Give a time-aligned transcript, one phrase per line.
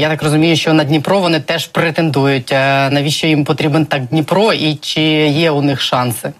[0.00, 2.50] Я так розумію, що на Дніпро вони теж претендують.
[2.90, 6.32] Навіщо їм потрібен так Дніпро, і чи є у них шанси?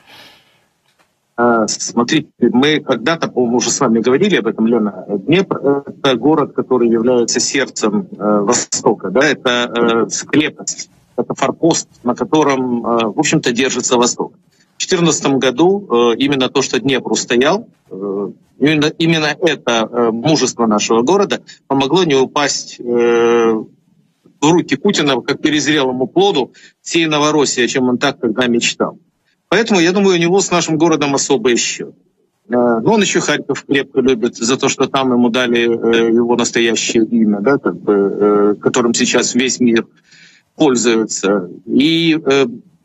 [1.67, 5.05] Смотрите, мы когда-то, по-моему, уже с вами говорили об этом, Лена.
[5.09, 9.11] Днепр — это город, который является сердцем э, Востока.
[9.11, 9.21] Да?
[9.21, 14.33] Это э, крепость, это форпост, на котором, э, в общем-то, держится Восток.
[14.33, 20.66] В 2014 году э, именно то, что Днепр устоял, э, именно, именно это э, мужество
[20.66, 27.90] нашего города помогло не упасть в руки Путина, как перезрелому плоду, всей Новороссии, о чем
[27.90, 28.98] он так тогда мечтал.
[29.50, 31.94] Поэтому, я думаю, у него с нашим городом особый счет.
[32.48, 37.06] Но ну, он еще Харьков крепко любит за то, что там ему дали его настоящее
[37.06, 39.86] имя, да, как бы, которым сейчас весь мир
[40.56, 41.50] пользуется.
[41.68, 42.20] И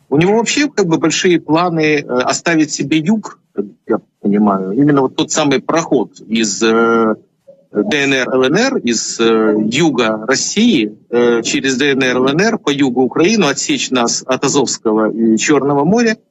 [0.09, 3.41] у него вообще как бы большие планы оставить себе юг,
[3.87, 7.15] я понимаю, именно вот тот самый проход из ДНР,
[7.73, 10.96] ЛНР, из юга России
[11.43, 16.16] через ДНР, ЛНР по югу Украины, отсечь нас от Азовского и Черного моря–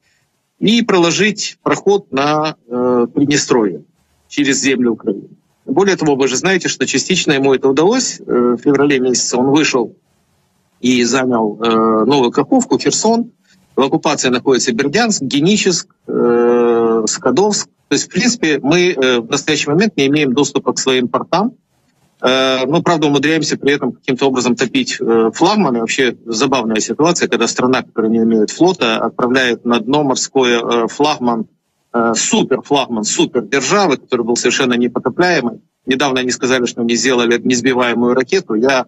[0.58, 3.84] и проложить проход на э, Приднестровье
[4.28, 5.28] через землю Украины.
[5.64, 8.20] Более того, вы же знаете, что частично ему это удалось.
[8.20, 9.94] Э, в феврале месяце он вышел
[10.80, 13.32] и занял э, Новую Каховку, Херсон.
[13.76, 17.68] В оккупации находится Бердянск, Геническ, э, Скадовск.
[17.88, 21.52] То есть, в принципе, мы э, в настоящий момент не имеем доступа к своим портам.
[22.22, 25.80] Э, ну, правда, умудряемся при этом каким-то образом топить э, флагманы.
[25.80, 31.46] Вообще забавная ситуация, когда страна, которая не имеет флота, отправляет на дно морское флагман,
[32.14, 35.60] супер флагман, супер державы, который был совершенно непотопляемый.
[35.86, 38.54] Недавно они сказали, что они сделали несбиваемую ракету.
[38.54, 38.86] Я,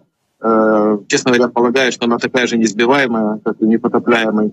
[1.07, 4.51] честно говоря, полагаю, что она такая же несбиваемая, как и непотопляемый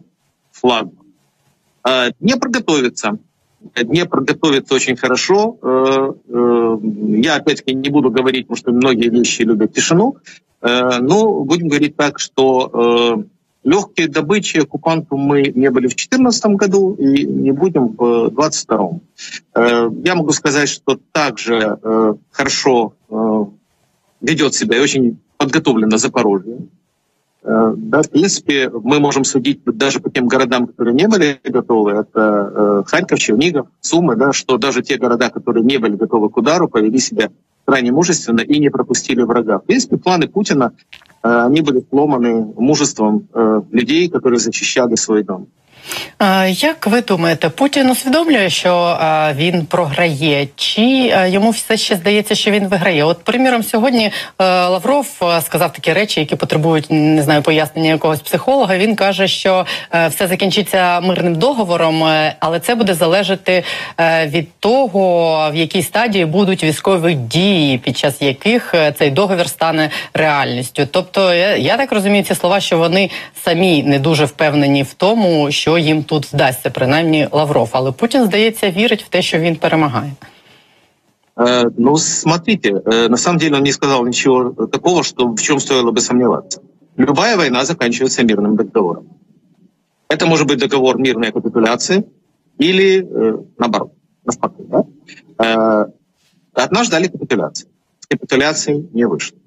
[0.61, 1.05] флагман.
[2.21, 3.19] Не подготовиться.
[3.75, 5.59] Днепр готовится очень хорошо.
[5.63, 6.77] Э, э,
[7.23, 10.17] я, опять-таки, не буду говорить, потому что многие вещи любят тишину.
[10.63, 13.25] Э, но будем говорить так, что
[13.65, 19.01] легкие добычи оккупанту мы не были в 2014 году и не будем в 2022.
[20.05, 21.79] Я могу сказать, что также
[22.31, 22.93] хорошо
[24.21, 26.59] ведет себя и очень подготовлено Запорожье.
[27.47, 31.93] Э, да, в принципе, мы можем судить даже по тем городам, которые не были готовы.
[31.93, 36.37] Это э, Харьков, Чернигов, Сумы, да, что даже те города, которые не были готовы к
[36.37, 37.31] удару, повели себя
[37.65, 39.61] крайне мужественно и не пропустили врага.
[39.61, 40.73] В принципе, планы Путина,
[41.23, 43.29] э, они были сломаны мужеством
[43.71, 45.47] людей, которые защищали свой дом.
[46.49, 48.99] Як ви думаєте, Путін усвідомлює, що
[49.35, 50.83] він програє, чи
[51.27, 53.05] йому все ще здається, що він виграє?
[53.05, 55.07] От, приміром, сьогодні Лавров
[55.41, 58.77] сказав такі речі, які потребують не знаю пояснення якогось психолога.
[58.77, 59.67] Він каже, що
[60.09, 62.03] все закінчиться мирним договором,
[62.41, 63.65] але це буде залежати
[64.25, 70.89] від того, в якій стадії будуть військові дії, під час яких цей договір стане реальністю.
[70.91, 73.11] Тобто, я так розумію, ці слова, що вони
[73.45, 77.70] самі не дуже впевнені в тому, що їм тут вдасться, принаймні Лавров.
[77.72, 80.12] Але Путін, здається, вірить в те, що він перемагає.
[81.36, 85.60] Э, ну, смотрите, э, на самом деле он не сказал ничего такого, что в чем
[85.60, 86.62] стоило бы сомневаться.
[86.98, 89.06] Любая война заканчивается мирным договором.
[90.10, 92.04] Это может быть договор мирной капитуляции
[92.58, 93.94] или э, наоборот,
[94.26, 94.64] навпаки.
[94.70, 94.84] Да?
[95.38, 95.86] Э,
[96.54, 97.68] от нас ждали капитуляции.
[98.10, 99.38] Капитуляции не вышло.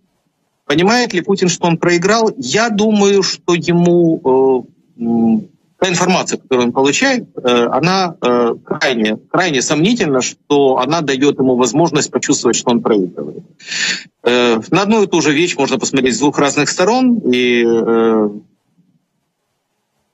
[0.65, 2.33] Понимает ли Путин, что он проиграл?
[2.39, 4.65] Я думаю, что ему
[4.97, 5.48] э,
[5.80, 11.56] та информация, которую он получает, э, она э, крайне, крайне сомнительна, что она дает ему
[11.56, 13.44] возможность почувствовать, что он проигрывает.
[14.24, 17.66] Э, на одну и ту же вещь можно посмотреть с двух разных сторон, и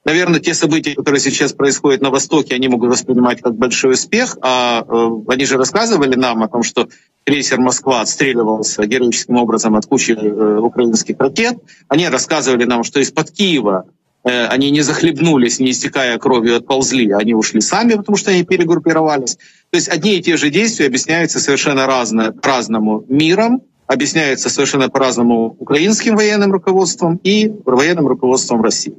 [0.08, 4.86] Наверное, те события, которые сейчас происходят на Востоке, они могут воспринимать как большой успех, а
[5.28, 6.88] они же рассказывали нам о том, что
[7.24, 11.58] крейсер «Москва» отстреливался героическим образом от кучи украинских ракет.
[11.88, 13.86] Они рассказывали нам, что из-под Киева
[14.32, 19.36] они не захлебнулись, не истекая кровью, отползли, они ушли сами, потому что они перегруппировались.
[19.36, 25.56] То есть одни и те же действия объясняются совершенно разно, по-разному миром, объясняются совершенно по-разному
[25.60, 28.98] украинским военным руководством и военным руководством России.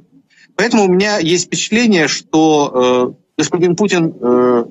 [0.55, 4.65] Поэтому у меня есть впечатление, что э, господин Путин э,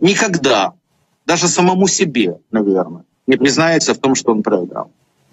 [0.00, 0.72] никогда,
[1.26, 4.90] даже самому себе, наверное, не признается в том, что он проиграл.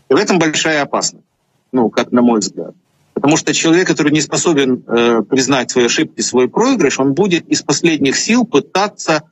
[0.10, 1.26] И в этом большая опасность,
[1.72, 2.76] ну, как на мой взгляд.
[3.18, 7.64] Потому что человек, который не способен э, признать свои ошибки, свой проигрыш, он будет из
[7.64, 9.24] последних сил пытаться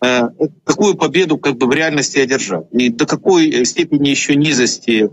[0.00, 0.30] э,
[0.64, 2.64] такую победу как бы в реальности одержать.
[2.72, 5.10] И до какой степени еще низости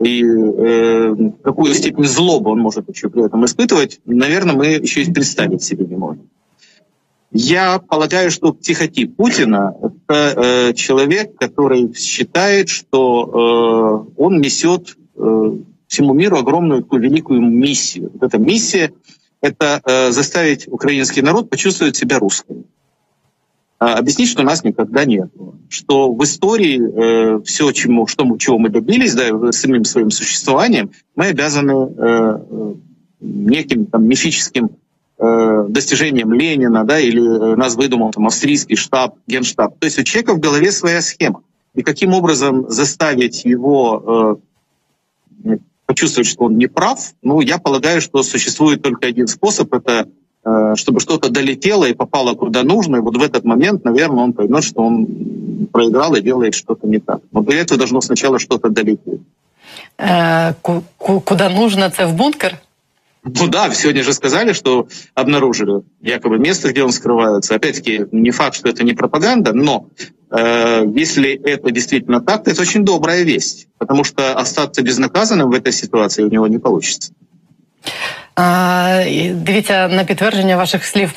[0.00, 5.12] и э, какую степень злобы он может еще при этом испытывать, наверное, мы еще и
[5.12, 6.30] представить себе не можем.
[7.32, 15.56] Я полагаю, что психотип Путина— это э, человек, который считает, что э, он несет э,
[15.92, 18.10] всему миру огромную такую великую миссию.
[18.14, 18.92] Вот эта миссия—
[19.42, 22.64] это э, заставить украинский народ почувствовать себя русским.
[23.78, 25.30] А объяснить, что нас никогда нет.
[25.68, 30.92] Что в истории э, все, чему, что мы, чего мы добились, да, самим своим существованием,
[31.14, 32.74] мы обязаны э,
[33.20, 34.70] неким там, мифическим
[35.18, 39.78] э, достижением Ленина, да, или э, нас выдумал там австрийский штаб, генштаб.
[39.78, 41.42] То есть у человека в голове своя схема.
[41.74, 44.51] И каким образом заставить его э,
[45.92, 50.08] почувствовать, что он не прав, ну, я полагаю, что существует только один способ, это
[50.44, 54.32] Э, чтобы что-то долетело и попало куда нужно, и вот в этот момент, наверное, он
[54.32, 55.06] поймет, что он
[55.72, 57.20] проиграл и делает что-то не так.
[57.30, 59.20] Но для этого должно сначала что-то долететь.
[59.98, 60.54] Э,
[60.98, 62.58] куда нужно, это в бункер?
[63.24, 67.54] Ну да, сегодня же сказали, что обнаружили якобы место, где он скрывается.
[67.54, 69.88] Опять-таки, не факт, что это не пропаганда, но
[70.30, 75.54] э, если это действительно так, то это очень добрая весть, потому что остаться безнаказанным в
[75.54, 77.12] этой ситуации у него не получится.
[79.34, 81.14] Дивіться на підтвердження ваших слів,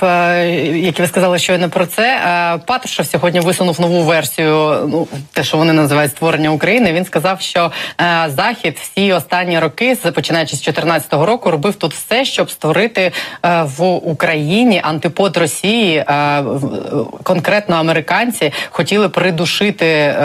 [0.74, 2.20] які ви сказали щойно про це.
[2.66, 4.88] Патрушев сьогодні висунув нову версію.
[4.92, 6.94] Ну те, що вони називають створення України.
[6.94, 7.72] Він сказав, що
[8.28, 13.12] захід всі останні роки, починаючи з 2014 року, робив тут все, щоб створити
[13.64, 16.06] в Україні антипод Росії.
[17.24, 20.16] Конкретно американці хотіли придушити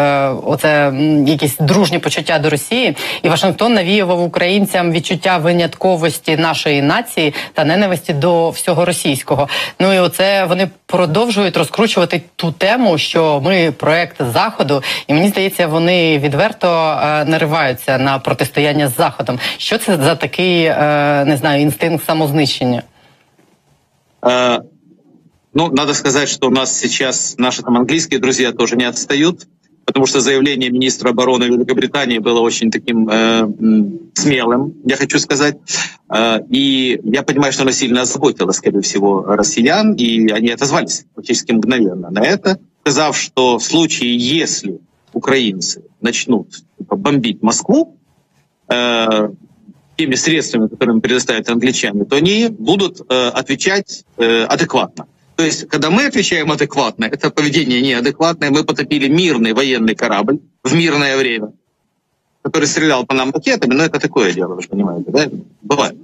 [0.47, 0.93] оце
[1.27, 8.13] якісь дружні почуття до Росії, і Вашингтон навіював українцям відчуття винятковості нашої нації та ненависті
[8.13, 9.49] до всього російського.
[9.81, 15.67] Ну і оце вони продовжують розкручувати ту тему, що ми проект заходу, і мені здається,
[15.67, 19.39] вони відверто е, нариваються на протистояння з заходом.
[19.59, 22.83] Що це за такий е, не знаю інстинкт самознищення?
[24.27, 24.61] Е,
[25.55, 29.47] ну, надо сказать, что у нас сейчас наши там английские друзья тоже не отстают.
[29.85, 33.49] Потому что заявление министра обороны Великобритании было очень таким э,
[34.15, 35.57] смелым, я хочу сказать.
[36.09, 41.53] Э, и я понимаю, что оно сильно озаботило, скорее всего, россиян, и они отозвались практически
[41.53, 44.81] мгновенно на это, сказав, что в случае, если
[45.13, 46.49] украинцы начнут
[46.79, 47.97] типа, бомбить Москву,
[48.69, 49.31] э,
[49.97, 55.07] теми средствами, которыми предоставят англичане, то они будут э, отвечать э, адекватно.
[55.41, 60.75] То есть, когда мы отвечаем адекватно, это поведение неадекватное, мы потопили мирный военный корабль в
[60.75, 61.55] мирное время,
[62.43, 65.31] который стрелял по нам ракетами, но это такое дело, вы же понимаете, да?
[65.63, 65.97] Бывает.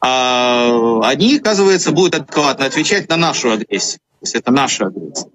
[0.00, 3.98] А они, оказывается, будут адекватно отвечать на нашу агрессию.
[3.98, 5.30] То есть это наша агрессия.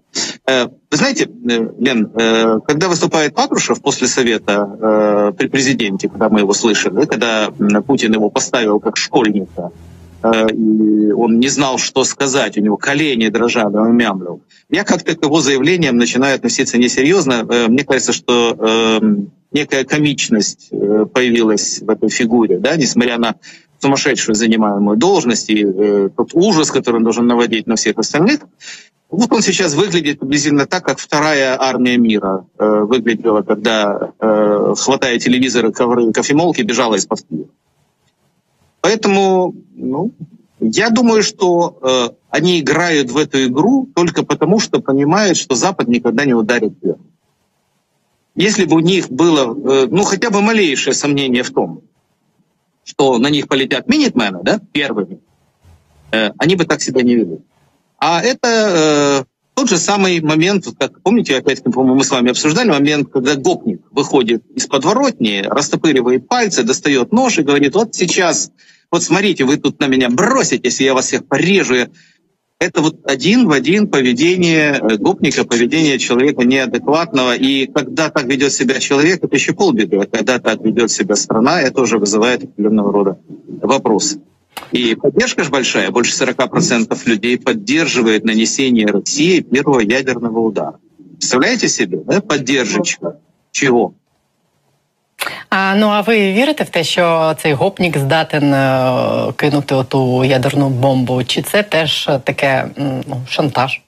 [0.45, 6.39] Э, вы знаете, э, Лен, э, когда выступает Патрушев после совета при президенте, когда мы
[6.39, 7.51] его слышали, когда
[7.85, 9.73] Путин его поставил как школьника
[10.23, 14.41] и он не знал, что сказать, у него колени дрожали, он мямлил.
[14.69, 17.45] Я как-то к его заявлениям начинаю относиться несерьезно.
[17.49, 23.35] Э, мне кажется, что эм, некая комичность э, появилась в этой фигуре, да, несмотря на
[23.79, 25.65] сумасшедшую занимаемую должность и
[26.15, 28.41] тот ужас, который он должен наводить на всех остальных.
[29.09, 36.13] Вот он сейчас выглядит приблизительно так, как вторая армия мира выглядела, когда, хватая телевизоры, ковры
[36.13, 37.25] кофемолки, бежала из-под.
[38.81, 40.11] Поэтому, ну,
[40.59, 45.87] я думаю, что э, они играют в эту игру только потому, что понимают, что Запад
[45.87, 46.99] никогда не ударит вверх.
[48.35, 51.81] Если бы у них было, э, ну, хотя бы малейшее сомнение в том,
[52.83, 55.19] что на них полетят минитмены, да, первыми,
[56.11, 57.39] э, они бы так себя не вели.
[57.97, 59.23] А это э,
[59.61, 63.81] тот же самый момент, как помните, опять-таки, по-моему, мы с вами обсуждали момент, когда гопник
[63.91, 68.51] выходит из подворотни, растопыривает пальцы, достает нож и говорит, вот сейчас,
[68.89, 71.75] вот смотрите, вы тут на меня броситесь, я вас всех порежу.
[72.57, 77.35] Это вот один в один поведение э, гопника, поведение человека неадекватного.
[77.35, 79.97] И когда так ведет себя человек, это еще полбеды.
[79.97, 83.19] А когда так ведет себя страна, это уже вызывает определенного рода
[83.61, 84.21] вопросы.
[84.71, 90.75] И поддержка же большая, больше 40% людей поддерживает нанесение России первого ядерного удара.
[91.17, 93.17] Представляете себе, да, поддержечка
[93.51, 93.93] чего?
[95.49, 98.51] А ну а ви вірите в те, що цей гопнік здатен
[99.35, 101.23] кинути оту ядерну бомбу?
[101.23, 103.81] Чи це теж таке ну, шантаж?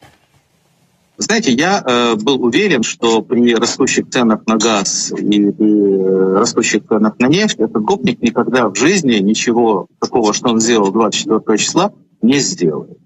[1.24, 7.18] Знаете, я э, был уверен, что при растущих ценах на газ и при растущих ценах
[7.18, 12.40] на нефть этот гопник никогда в жизни ничего такого, что он сделал 24 числа, не
[12.40, 12.98] сделает.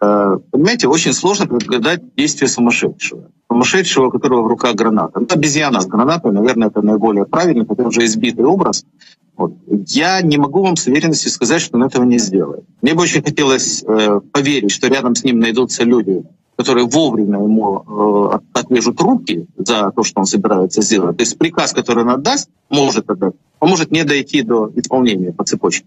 [0.00, 3.30] Э, понимаете, очень сложно предугадать действия сумасшедшего.
[3.50, 5.20] Сумасшедшего, у которого в руках граната.
[5.20, 8.86] Ну, обезьяна с гранатой, наверное, это наиболее правильный, хотя уже избитый образ.
[9.36, 9.52] Вот.
[9.88, 12.64] Я не могу вам с уверенностью сказать, что он этого не сделает.
[12.80, 16.24] Мне бы очень хотелось э, поверить, что рядом с ним найдутся люди,
[16.56, 17.84] которые вовремя ему
[18.34, 21.18] э, отрежут руки за то, что он собирается сделать.
[21.18, 25.44] То есть приказ, который он отдаст, может отдать, он может не дойти до исполнения по
[25.44, 25.86] цепочке.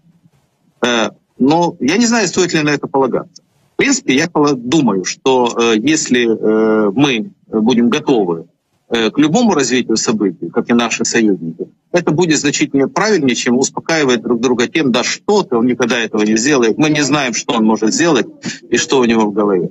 [0.82, 3.42] Э, но я не знаю, стоит ли на это полагаться.
[3.74, 8.46] В принципе, я думаю, что э, если э, мы будем готовы
[8.90, 14.22] э, к любому развитию событий, как и наши союзники, это будет значительно правильнее, чем успокаивать
[14.22, 16.78] друг друга тем, да что ты, он никогда этого не сделает.
[16.78, 18.26] Мы не знаем, что он может сделать
[18.68, 19.70] и что у него в голове.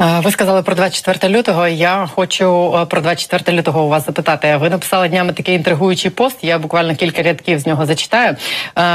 [0.00, 1.68] Ви сказали про 24 лютого.
[1.68, 4.56] Я хочу про 24 лютого у вас запитати.
[4.56, 6.38] Ви написали днями такий інтригуючий пост.
[6.42, 8.36] Я буквально кілька рядків з нього зачитаю.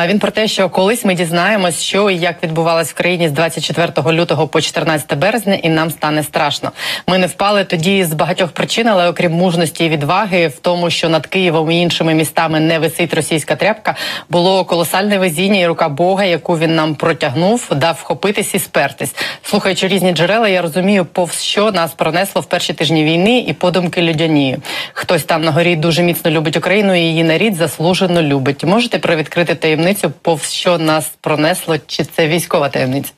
[0.07, 4.11] Він про те, що колись ми дізнаємось, що і як відбувалось в країні з 24
[4.11, 6.71] лютого по 14 березня, і нам стане страшно.
[7.07, 11.09] Ми не впали тоді з багатьох причин, але окрім мужності і відваги, в тому, що
[11.09, 13.95] над Києвом і іншими містами не висить російська тряпка,
[14.29, 19.15] було колосальне везіння і рука Бога, яку він нам протягнув, дав вхопитись і спертись.
[19.43, 23.52] Слухаючи різні джерела, я розумію розумію, повз що нас пронесло в перші тижні війни і
[23.52, 24.58] подумки людяні.
[24.92, 28.64] Хтось там на горі дуже міцно любить Україну і її нарід заслужено любить.
[28.64, 31.76] Можете привідкрити таємницю, повз що нас пронесло?
[31.86, 33.12] Чи це військова таємниця?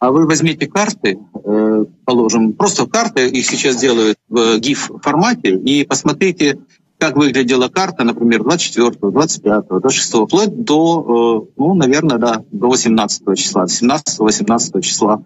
[0.00, 5.84] А вы возьмите карты, э, положим, просто карты, их сейчас делают в GIF формате, и
[5.84, 6.56] посмотрите,
[6.98, 13.34] как выглядела карта, например, 24, 25, 26, вплоть до, э, ну, наверное, да, до 18
[13.34, 15.18] числа, 17-18 числа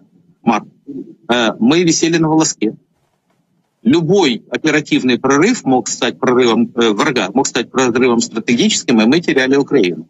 [0.43, 0.67] марта.
[1.28, 2.76] Э, мы висели на волоске.
[3.82, 9.56] Любой оперативный прорыв мог стать прорывом э, врага, мог стать прорывом стратегическим, и мы теряли
[9.56, 10.08] Украину.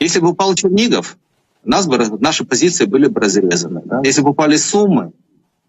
[0.00, 1.16] Если бы упал Чернигов,
[1.64, 3.82] нас бы, наши позиции были бы разрезаны.
[3.84, 4.00] Да?
[4.02, 5.12] Если бы упали Суммы,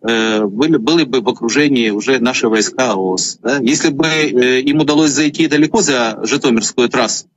[0.01, 3.39] э, были, были бы в окружении уже наши войска ОС.
[3.41, 3.57] Да?
[3.57, 7.27] Если бы им удалось зайти далеко за Житомирскую трассу,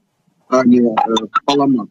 [0.49, 0.83] а не
[1.45, 1.89] поломать,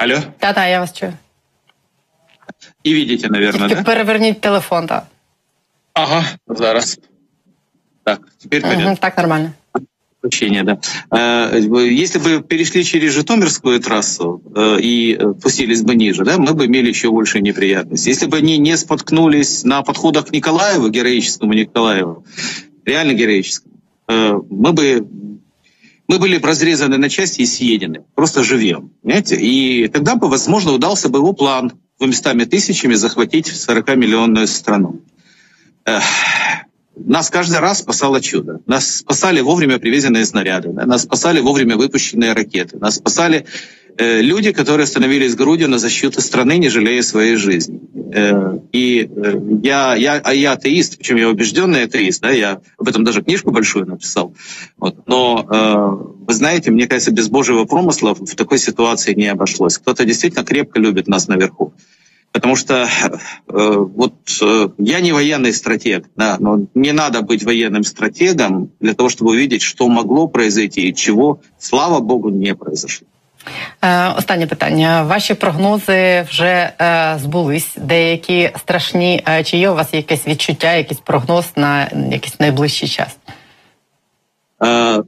[0.00, 0.14] Алло?
[0.38, 1.12] Та-та, я вас чую.
[2.82, 3.90] І видите, наверное, Тільки да?
[3.92, 5.06] переверніть телефон, так.
[5.94, 6.98] Ага, зараз.
[8.04, 9.00] Так, теперь Угу, пойдет.
[9.00, 9.50] так нормально.
[10.20, 10.78] Включение, да.
[11.10, 11.58] Э,
[12.04, 16.66] Если бы перешли через Житомирскую трассу э, и э, пустились бы ниже, да, мы бы
[16.66, 18.10] имели еще больше неприятностей.
[18.10, 22.24] Если бы они не споткнулись на подходах к Николаеву, героическому Николаеву,
[22.84, 23.74] реально героическому,
[24.08, 25.06] э, мы бы
[26.11, 28.91] мы были бы разрезаны на части и съедены, просто живем.
[29.01, 29.37] Понимаете?
[29.37, 34.99] И тогда бы, возможно, удался бы его план двумястами тысячами захватить 40-миллионную страну.
[35.85, 36.03] Эх,
[36.97, 38.59] нас каждый раз спасало чудо.
[38.65, 43.45] Нас спасали вовремя привезенные снаряды, нас спасали вовремя выпущенные ракеты, нас спасали
[44.21, 47.79] люди, которые становились грудью на защиту страны, не жалея своей жизни.
[48.13, 52.87] Э, и э, я, я, а я атеист, причем я убежденный атеист, да, я об
[52.87, 54.33] этом даже книжку большую написал.
[54.77, 55.07] Вот.
[55.07, 59.77] Но э, вы знаете, мне кажется, без Божьего промысла в такой ситуации не обошлось.
[59.77, 61.73] Кто-то действительно крепко любит нас наверху.
[62.33, 62.87] Потому что э,
[63.47, 69.09] вот э, я не военный стратег, да, но не надо быть военным стратегом для того,
[69.09, 73.07] чтобы увидеть, что могло произойти и чего, слава богу, не произошло.
[73.82, 75.02] Е, Останнє питання.
[75.02, 77.76] Ваші прогнози вже е, збулись.
[77.76, 79.24] Деякі страшні.
[79.28, 83.16] Е, Чи є у вас якесь відчуття, якийсь прогноз на якийсь найближчий час?
[84.60, 85.02] Э,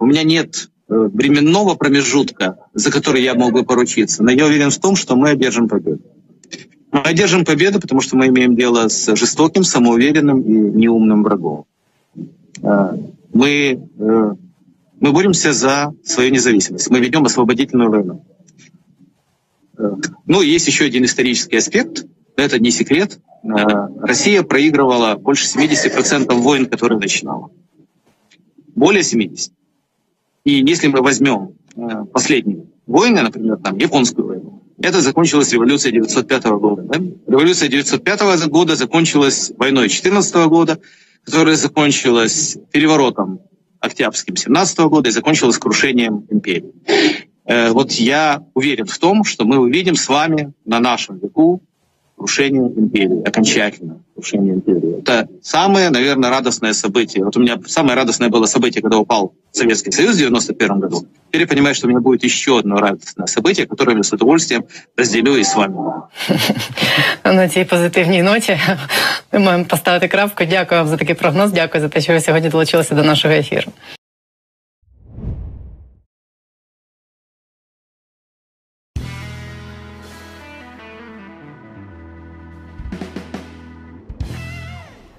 [0.00, 4.70] У меня нет э, временного промежутка, за который я мог бы поручиться, но я уверен
[4.70, 6.00] в том, что мы одержим победу.
[6.92, 11.64] Мы одержим победу, потому что мы имеем дело с жестоким, самоуверенным и неумным врагом.
[12.62, 12.92] Э,
[13.34, 14.34] Мы, э,
[15.03, 16.89] мы боремся за свою независимость.
[16.89, 18.25] Мы ведем освободительную войну.
[19.77, 19.95] Э,
[20.25, 22.05] Ну, есть еще один исторический аспект.
[22.37, 23.19] Это не секрет.
[23.43, 23.49] Э,
[23.99, 27.51] Россия проигрывала больше 70% войн, которые начинала.
[28.75, 29.51] Более 70.
[30.45, 36.45] И если мы возьмем э, последние войны, например, там, Японскую войну, это закончилась революция 905
[36.45, 36.83] года.
[36.83, 36.99] Да?
[37.27, 40.79] Революция 905 года закончилась войной 14 года,
[41.25, 43.41] которая закончилась переворотом
[43.83, 46.73] Октябрьским 17 года и закончилась крушением империи.
[47.45, 51.61] Э, Вот я уверен в том, что мы увидим с вами на нашем веку
[52.15, 55.00] крушение империи, окончательно крушение империи.
[55.00, 57.24] Это самое, наверное, радостное событие.
[57.24, 61.06] Вот у меня самое радостное было событие, когда упал Советский Союз в 91 году.
[61.28, 64.64] Теперь я понимаю, что у меня будет еще одно радостное событие, которое я с удовольствием
[64.96, 65.76] разделю и с вами.
[67.24, 68.58] На цій позитивній ноті
[69.32, 70.44] ми маємо поставити крапку.
[70.44, 71.52] Дякую вам за такий прогноз.
[71.52, 73.72] Дякую за те, що ви сьогодні долучилися до нашого ефіру.